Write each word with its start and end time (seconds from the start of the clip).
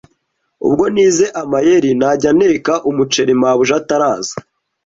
Ubwo 0.67 0.83
nize 0.93 1.25
amayeri, 1.41 1.89
najya 1.99 2.29
nteka 2.37 2.73
umuceri 2.89 3.33
Mabuja 3.41 3.73
ataraza, 3.81 4.35